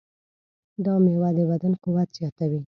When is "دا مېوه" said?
0.85-1.29